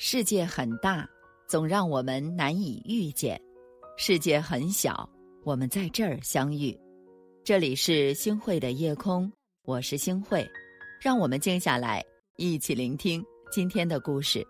[0.00, 1.04] 世界很大，
[1.48, 3.36] 总让我们难以遇见；
[3.96, 5.10] 世界很小，
[5.42, 6.78] 我们在这儿相遇。
[7.42, 9.30] 这里是星汇的夜空，
[9.64, 10.48] 我是星汇，
[11.00, 12.00] 让我们静下来，
[12.36, 14.46] 一起聆听今天的故事。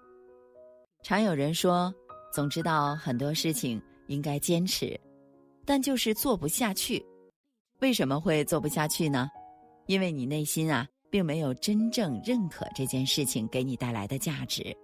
[1.03, 1.91] 常有人说，
[2.31, 5.01] 总知道很多事情应该坚持，
[5.65, 7.03] 但就是做不下去。
[7.81, 9.27] 为什么会做不下去呢？
[9.87, 14.77] 因为你内心啊，并没有真正认可这件事情给你带来的价值。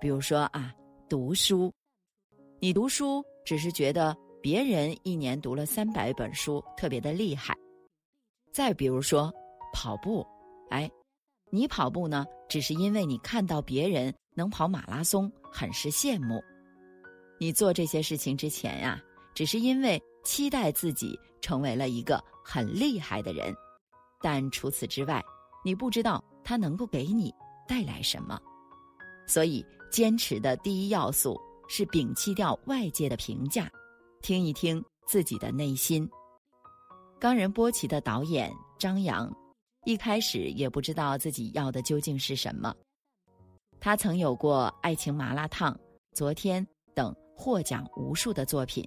[0.00, 0.74] 比如说啊，
[1.08, 1.70] 读书，
[2.58, 7.54] 你读书只是觉得别人一年读了三百本书特别的厉害。
[8.50, 9.30] 再比如说
[9.74, 10.26] 跑步，
[10.70, 10.90] 哎，
[11.50, 16.42] 你跑步呢，只是因为你看到别人能跑马拉松，很是羡慕。
[17.38, 18.98] 你做这些事情之前呀，
[19.34, 23.54] 只是因为期待自己成为了一个很厉害的人，
[24.22, 25.22] 但除此之外，
[25.62, 27.30] 你不知道它能够给你
[27.68, 28.40] 带来什么。
[29.30, 33.70] 所以，坚持的第一要素是摒弃掉外界的评价，
[34.22, 36.10] 听一听自己的内心。
[37.20, 39.32] 冈仁波齐的导演张扬，
[39.84, 42.74] 一开始也不知道自己要的究竟是什么。
[43.78, 45.72] 他曾有过《爱情麻辣烫》
[46.12, 48.84] 《昨天》等获奖无数的作品，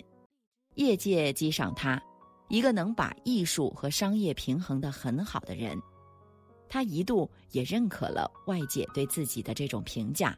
[0.75, 2.03] 业界激赏他，
[2.49, 5.81] 一个能把艺术和商业平衡的很好的人。
[6.73, 10.35] 他一度也认可了外界对自己的这种评价，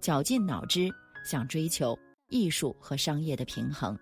[0.00, 0.92] 绞尽脑汁
[1.24, 1.96] 想追求
[2.28, 3.96] 艺术和商业的平衡，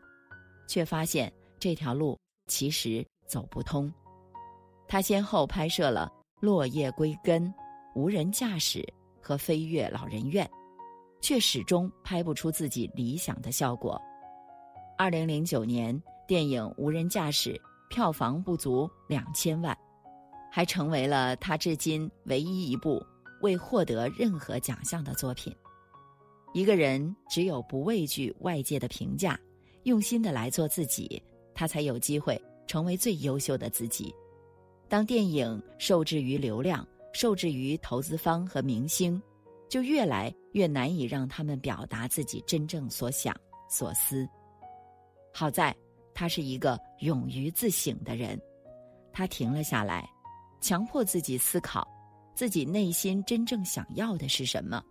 [0.66, 3.92] 却发现这条路其实走不通。
[4.88, 6.10] 他先后拍摄了
[6.41, 7.44] 《落叶归根》
[7.94, 8.78] 《无人驾驶》
[9.20, 10.46] 和《飞越老人院》，
[11.20, 14.00] 却始终拍不出自己理想的效果。
[14.96, 17.52] 二零零九年，电影《无人驾驶》
[17.91, 19.76] 票房不足两千万。
[20.56, 23.05] 还成为了他至今唯一一部
[23.42, 25.52] 未获得任何奖项的作品。
[26.52, 29.37] 一个人只有不畏惧外界的评价，
[29.82, 31.20] 用心的来做自己，
[31.56, 34.15] 他才有机会成为最优秀的自己。
[34.88, 39.21] 当电影受制于流量，受制于投资方和明星，
[39.69, 43.34] 就越来越难以让他们表达自己真正所想
[43.69, 44.25] 所思。
[45.32, 45.75] 好在
[46.15, 48.41] 他是一个勇于自省的人，
[49.12, 50.09] 他停了下来。
[50.64, 51.86] 强迫自己思考，
[52.34, 54.82] 自己内心真正想要的是什么。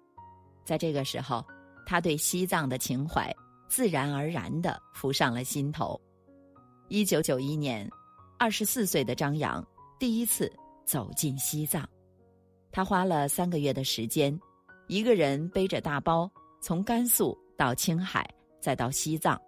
[0.64, 1.44] 在这个时候，
[1.84, 3.36] 他对西藏的情怀
[3.68, 6.00] 自然而然的浮上了心头。
[6.90, 7.90] 一九九一年，
[8.38, 9.66] 二十四岁的张扬
[9.98, 10.48] 第一次
[10.86, 11.90] 走进西藏，
[12.72, 14.40] 他花了三个月的时间，
[14.88, 16.32] 一个人背着大包，
[16.62, 18.24] 从甘肃到青海，
[18.62, 19.42] 再到西藏，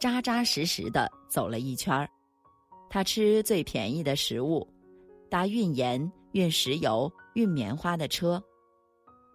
[0.00, 2.08] 扎扎实实的走了一圈儿。
[2.88, 4.66] 他吃最便宜的食物。
[5.30, 8.42] 搭运盐、运石油、运棉花的车，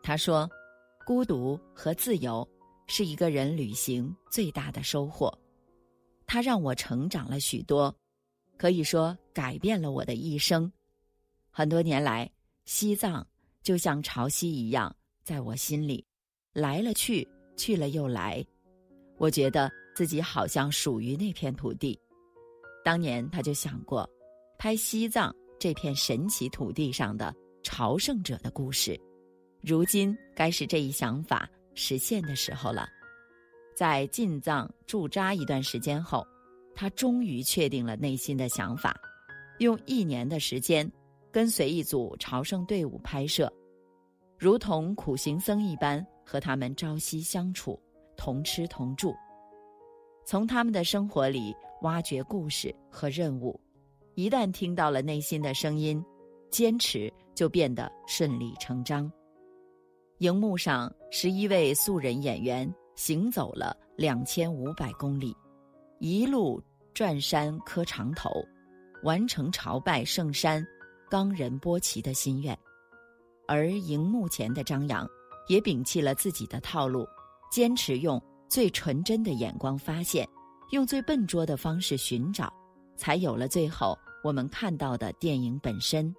[0.02, 0.50] 他说
[1.06, 2.48] ：“孤独和自由
[2.88, 5.32] 是一个人旅行最大的收获。
[6.26, 7.96] 它让我成长了许多，
[8.58, 10.72] 可以说改变了我的一生。
[11.52, 12.30] 很多年来，
[12.66, 13.26] 西藏
[13.62, 14.94] 就像潮汐一样，
[15.24, 16.04] 在我心里
[16.54, 18.44] 来了去，去了又来。
[19.18, 22.00] 我觉得自己好像属于那片土地。
[22.84, 24.10] 当年他就想过
[24.58, 25.34] 拍西藏。”
[25.64, 29.00] 这片神奇土地上的朝圣者的故事，
[29.62, 32.86] 如今该是这一想法实现的时候了。
[33.74, 36.28] 在进藏驻扎一段时间后，
[36.76, 38.94] 他终于确定了内心的想法，
[39.60, 40.92] 用一年的时间
[41.32, 43.50] 跟随一组朝圣队伍拍摄，
[44.38, 47.82] 如同苦行僧一般和他们朝夕相处，
[48.18, 49.16] 同吃同住，
[50.26, 53.58] 从他们的生活里挖掘故事和任务。
[54.16, 56.04] 一旦听到了内心的声音，
[56.52, 59.12] 坚持就变得顺理成章。
[60.20, 65.36] 荧幕上，十一位素人演员行走了两千五百公里，
[66.00, 66.62] 一路
[66.94, 68.30] 转山磕长头，
[69.02, 70.64] 完成朝拜圣山
[71.10, 72.56] 冈仁波齐的心愿。
[73.48, 75.10] 而荧幕前的张扬，
[75.48, 77.04] 也摒弃了自己的套路，
[77.52, 80.30] 坚持用最纯真的眼光发现，
[80.70, 82.54] 用最笨拙的方式寻找。
[82.96, 86.14] 才有了最后我们看到的电影本身。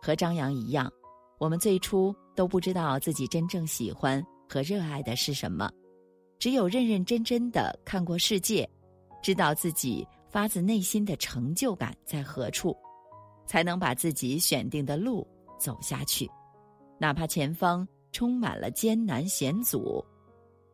[0.00, 0.92] 和张扬一样，
[1.38, 5.70] 我们最初都不知道自己真正喜欢和热爱的是什么，
[6.38, 8.68] 只有认认真真的看过世界，
[9.22, 12.76] 知道自己发自内心的成就感在何处，
[13.46, 15.26] 才能把自己选定的路
[15.58, 16.30] 走下去，
[17.00, 20.04] 哪怕前方充满了艰难险阻。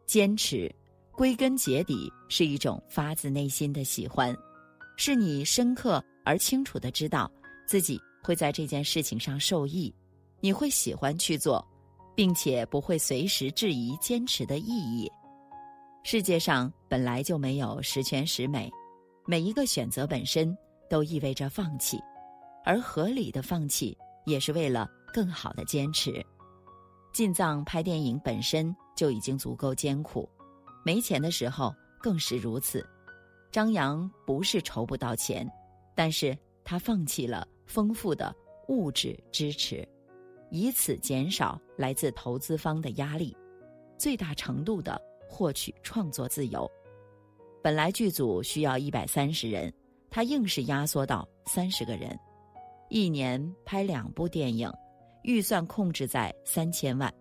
[0.07, 0.69] 坚持，
[1.13, 4.37] 归根结底是一种发自内心的喜欢。
[4.97, 7.31] 是你深刻而清楚的知道
[7.67, 9.95] 自己会在这件事情上受益，
[10.41, 11.67] 你会喜欢去做，
[12.15, 15.11] 并且不会随时质疑坚持的意义。
[16.03, 18.71] 世界上本来就没有十全十美，
[19.27, 20.57] 每一个选择本身
[20.89, 21.99] 都意味着放弃，
[22.65, 26.25] 而合理的放弃也是为了更好的坚持。
[27.13, 30.29] 进藏拍电影本身就已经足够艰苦，
[30.85, 32.87] 没钱的时候更是如此。
[33.51, 35.47] 张扬不是筹不到钱，
[35.95, 38.35] 但是他放弃了丰富的
[38.69, 39.87] 物质支持，
[40.51, 43.37] 以此减少来自投资方的压力，
[43.99, 45.01] 最大程度的。
[45.33, 46.69] 获取创作自由。
[47.63, 49.73] 本来剧组需要一百三十人，
[50.11, 52.19] 他硬是压缩到三十个人，
[52.89, 54.69] 一年拍两部电影，
[55.23, 57.15] 预算控制在三千万。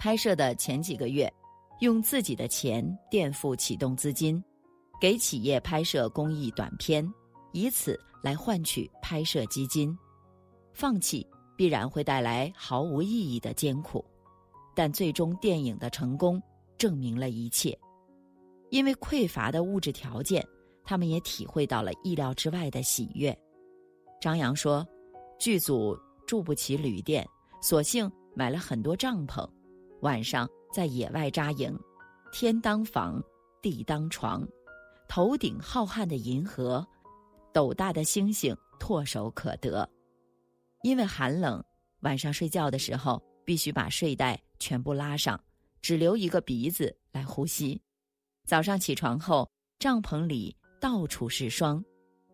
[0.00, 1.32] 拍摄的前几个月，
[1.78, 4.42] 用自己的钱垫付启动资金，
[5.00, 7.08] 给企业拍摄公益短片，
[7.52, 9.96] 以此来换取拍摄基金。
[10.72, 11.26] 放弃
[11.56, 14.04] 必然会带来毫无意义的艰苦，
[14.74, 16.42] 但最终电影的成功。
[16.78, 17.78] 证明了一切，
[18.70, 20.44] 因为匮乏的物质条件，
[20.82, 23.36] 他们也体会到了意料之外的喜悦。
[24.20, 24.84] 张扬说
[25.38, 25.96] ：“剧组
[26.26, 27.24] 住不起旅店，
[27.60, 29.48] 索性买了很多帐篷，
[30.00, 31.78] 晚上在野外扎营，
[32.32, 33.22] 天当房，
[33.60, 34.44] 地当床，
[35.08, 36.84] 头顶浩瀚的银河，
[37.52, 39.88] 斗大的星星唾手可得。
[40.82, 41.62] 因为寒冷，
[42.00, 45.40] 晚上睡觉的时候必须把睡袋全部拉上。”
[45.82, 47.82] 只留一个鼻子来呼吸。
[48.46, 49.50] 早上起床后，
[49.80, 51.84] 帐篷里到处是霜，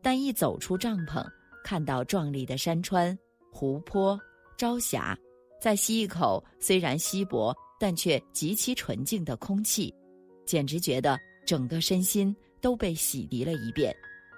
[0.03, 1.26] 但一走出帐篷，
[1.65, 3.19] 看到壮丽的山川、
[3.50, 4.20] 湖泊、
[4.59, 5.19] 朝霞，
[5.59, 9.94] 再吸一口虽然稀薄但却极其纯净的空气，
[10.44, 13.97] 简直觉得整个身心都被洗涤了一遍，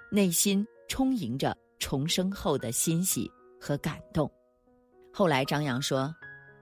[0.09, 4.29] 内心充盈着重生后的欣喜和感动。
[5.13, 6.13] 后来，张扬说：“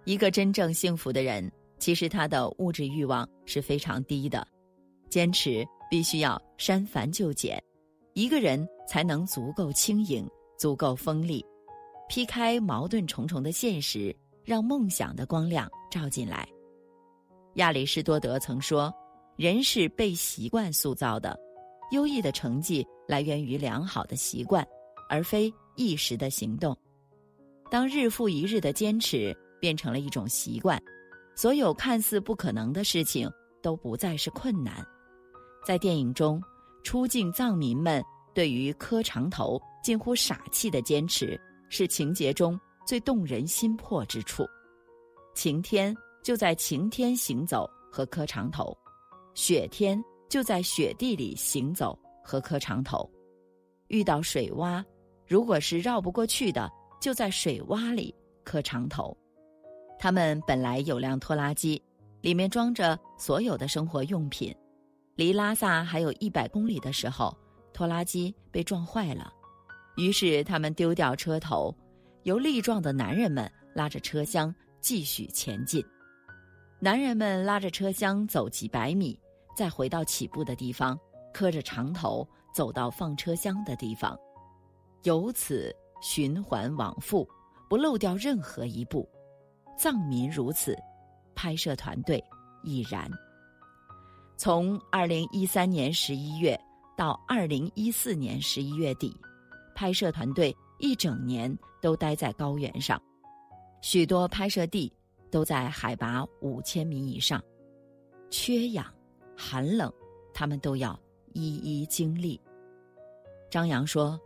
[0.06, 4.48] 一个真正幸福的人。”其实他的物质欲望是非常低的，
[5.10, 7.60] 坚持必须要删繁就简，
[8.14, 10.30] 一个人才能足够轻盈、
[10.60, 11.44] 足够锋利，
[12.08, 16.48] 劈开矛盾重重的现实，让梦想的光亮照进来。
[17.56, 18.94] 亚里士多德曾说
[19.38, 21.36] ：“人是被习惯塑造的，
[21.92, 24.66] 优异的成绩来源于良好的习惯，
[25.10, 26.78] 而非一时的行动。
[27.72, 30.82] 当日复一日的坚持变成了一种习惯。”
[31.36, 33.32] 所有看似不可能的事情
[33.62, 34.86] 都不再是困难。
[35.66, 36.44] 在电影中，
[36.84, 38.04] 出境藏民们
[38.36, 41.40] 对于磕长头近乎傻气的坚持，
[41.70, 44.46] 是情节中最动人心魄之处。
[45.34, 48.78] 晴天就在晴天行走和磕长头，
[49.34, 49.98] 雪天
[50.30, 53.10] 就在雪地里行走和磕长头。
[53.88, 54.84] 遇到水洼，
[55.28, 56.72] 如果是绕不过去的，
[57.02, 59.18] 就在水洼里磕长头。
[59.98, 61.82] 他们本来有辆拖拉机，
[62.22, 64.56] 里面装着所有的生活用品。
[65.16, 67.36] 离拉萨还有一百公里的时候，
[67.74, 69.34] 拖拉机被撞坏了，
[69.98, 71.76] 于是他们丢掉车头，
[72.24, 75.84] 由力壮的男人们拉着车厢继续前进。
[76.80, 79.20] 男人们拉着车厢走几百米，
[79.60, 80.98] 再回到起步的地方，
[81.34, 84.18] 磕着长头走到放车厢的地方，
[85.04, 87.28] 由此循环往复，
[87.70, 89.06] 不漏掉任何一步。
[89.78, 90.78] 藏民如此，
[91.36, 92.24] 拍摄团队
[92.64, 93.12] 亦然。
[94.38, 96.58] 从二零一三年十一月
[96.96, 99.14] 到二零一四年十一月底，
[99.76, 102.98] 拍摄团队一整年都待在高原上，
[103.82, 104.90] 许多拍摄地
[105.30, 107.44] 都在海拔五千米以上，
[108.30, 108.86] 缺氧、
[109.42, 109.92] 寒冷，
[110.34, 111.00] 他们都要
[111.34, 112.40] 一一经历。
[113.50, 114.20] 张扬说：“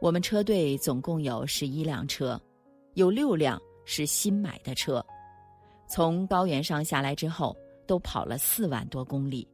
[0.00, 2.40] 我们车队总共有十一辆车，
[2.94, 5.04] 有六辆。”是新买的车，
[5.88, 7.56] 从高原上下来之后，
[7.88, 9.48] 都跑了四万多公里，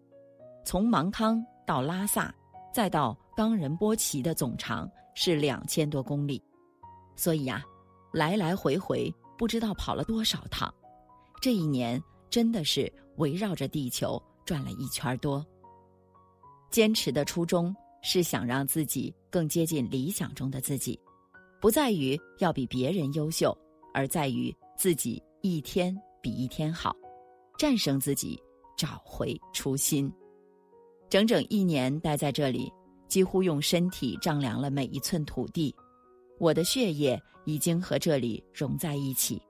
[0.62, 2.34] 从芒康到拉萨，
[2.70, 6.42] 再到冈仁波齐的总长是两千多公里，
[7.14, 7.64] 所以呀，
[8.12, 10.74] 来来回回不知道跑了多少趟，
[11.40, 15.44] 这一年真的是围绕着地球转了一圈多。
[16.70, 20.98] 坚持的初衷是想让自己更接近理想中的自己，
[21.60, 23.54] 不在于要比别人优秀。
[23.92, 26.94] 而在于自己一天比一天好，
[27.58, 28.38] 战胜自己，
[28.76, 30.12] 找回初心。
[31.08, 32.70] 整整一年待在这里，
[33.08, 35.74] 几乎用身体丈量了每一寸土地。
[36.38, 39.40] 我的血液已经和这里融在一起。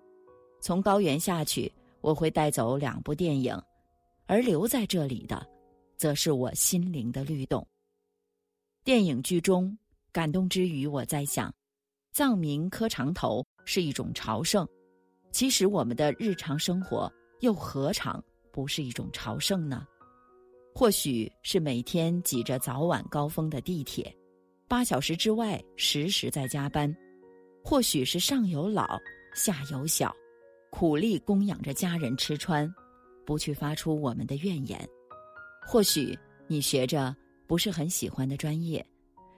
[0.60, 3.60] 从高原下去，我会带走两部电影，
[4.26, 5.46] 而留在这里的，
[5.96, 7.66] 则是我心灵的律动。
[8.84, 9.76] 电影剧中
[10.12, 11.52] 感动之余，我在想，
[12.12, 13.44] 藏民磕长头。
[13.68, 14.64] 是一种朝圣，
[15.32, 19.84] 其实我们的日常生活又何尝不是一种朝圣呢？
[20.72, 24.16] 或许是每天挤着早晚高峰的地铁，
[24.68, 26.88] 八小时之外时时在加班；
[27.60, 28.86] 或许是上有老
[29.34, 30.14] 下有小，
[30.70, 32.72] 苦力供养着家人吃穿，
[33.26, 34.78] 不去发出我们的怨言；
[35.66, 36.16] 或许
[36.46, 37.14] 你学着
[37.46, 38.84] 不是很喜欢的专业，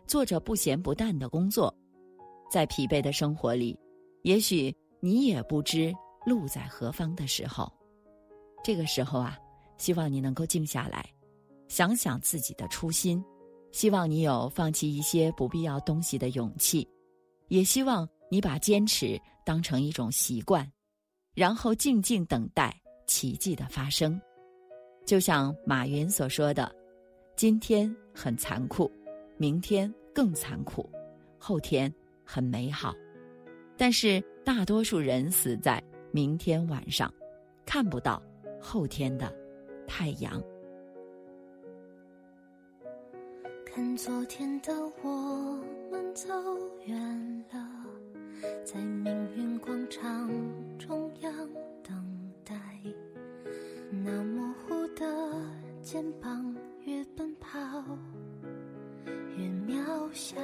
[0.07, 1.75] 做着不咸不淡的工作，
[2.51, 3.77] 在疲惫的生活里，
[4.23, 5.93] 也许你也不知
[6.27, 7.73] 路在何方的时候，
[8.63, 9.39] 这个时候啊，
[9.79, 11.05] 希望你能够静下来。
[11.69, 13.23] 想想自己的初心，
[13.73, 16.89] 希望你有放弃一些不必要东西的勇气，
[17.49, 20.67] 也希望你把坚持当成一种习惯，
[21.35, 22.75] 然后静静等待
[23.09, 24.21] 奇迹的发生。
[25.05, 26.71] 就像马云所说的
[27.35, 28.89] ：“今天很残酷，
[29.37, 30.89] 明天更残酷，
[31.39, 31.93] 后天
[32.25, 32.95] 很美好。”
[33.77, 37.13] 但是大多数人死在明天晚上，
[37.65, 38.23] 看不到
[38.61, 39.33] 后天的
[39.87, 40.43] 太阳。
[43.65, 44.73] 看昨天的
[45.03, 46.29] 我们走
[46.85, 47.87] 远了，
[48.65, 50.29] 在命运广场
[50.77, 51.33] 中央
[54.99, 55.07] 的
[55.81, 56.53] 肩膀，
[56.85, 57.57] 越奔跑
[59.37, 59.77] 越渺
[60.13, 60.37] 小。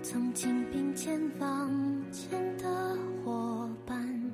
[0.00, 4.32] 曾经并肩往前的伙伴，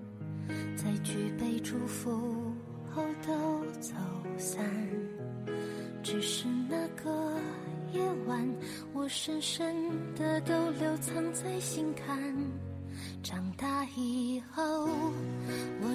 [0.77, 2.53] 在举杯祝福
[2.95, 3.95] 后都走
[4.39, 4.65] 散。
[6.05, 7.37] 只是那个
[7.93, 8.49] 夜晚，
[8.93, 9.75] 我深深
[10.15, 12.33] 的都留藏在心坎。
[13.25, 14.89] 长大以后，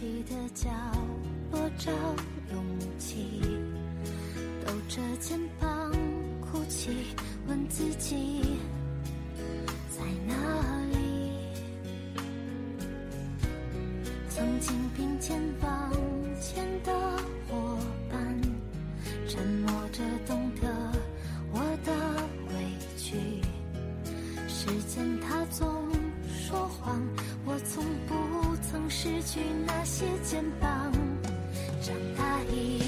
[0.00, 0.70] 你的角
[1.50, 1.90] 落找
[2.52, 2.64] 勇
[2.98, 3.40] 气，
[4.64, 5.92] 抖着肩膀
[6.40, 6.90] 哭泣，
[7.48, 8.40] 问自己
[9.90, 10.34] 在哪
[10.92, 11.32] 里。
[14.28, 15.92] 曾经并肩往
[16.40, 16.92] 前的
[29.30, 30.90] 去那些肩膀。
[31.82, 32.87] 长大以